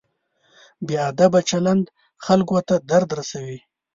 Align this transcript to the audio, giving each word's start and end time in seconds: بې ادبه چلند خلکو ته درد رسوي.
بې 0.85 0.95
ادبه 1.09 1.39
چلند 1.49 1.85
خلکو 2.25 2.57
ته 2.67 2.75
درد 2.89 3.09
رسوي. 3.19 3.59